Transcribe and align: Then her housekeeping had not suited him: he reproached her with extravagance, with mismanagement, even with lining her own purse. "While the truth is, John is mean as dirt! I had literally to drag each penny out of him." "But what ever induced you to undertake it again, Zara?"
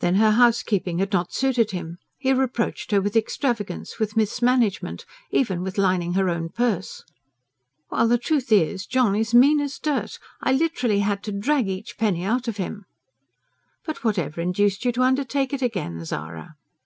Then 0.00 0.14
her 0.14 0.30
housekeeping 0.30 1.00
had 1.00 1.12
not 1.12 1.34
suited 1.34 1.72
him: 1.72 1.98
he 2.16 2.32
reproached 2.32 2.92
her 2.92 3.00
with 3.02 3.14
extravagance, 3.14 3.98
with 3.98 4.16
mismanagement, 4.16 5.04
even 5.30 5.60
with 5.62 5.76
lining 5.76 6.14
her 6.14 6.30
own 6.30 6.48
purse. 6.48 7.04
"While 7.90 8.08
the 8.08 8.16
truth 8.16 8.50
is, 8.50 8.86
John 8.86 9.14
is 9.14 9.34
mean 9.34 9.60
as 9.60 9.78
dirt! 9.78 10.18
I 10.40 10.52
had 10.52 10.60
literally 10.62 11.04
to 11.24 11.30
drag 11.32 11.68
each 11.68 11.98
penny 11.98 12.24
out 12.24 12.48
of 12.48 12.56
him." 12.56 12.86
"But 13.84 14.02
what 14.02 14.18
ever 14.18 14.40
induced 14.40 14.82
you 14.86 14.92
to 14.92 15.02
undertake 15.02 15.52
it 15.52 15.60
again, 15.60 16.02
Zara?" 16.06 16.54